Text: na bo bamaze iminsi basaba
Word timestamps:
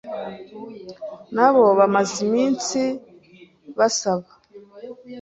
na 1.35 1.47
bo 1.53 1.65
bamaze 1.79 2.15
iminsi 2.27 2.81
basaba 3.77 4.29